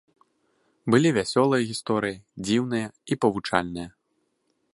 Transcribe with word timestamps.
Былі 0.95 1.09
вясёлыя 1.17 1.67
гісторыі, 1.73 2.17
дзіўныя 2.49 2.87
і 2.89 3.13
павучальныя. 3.27 3.89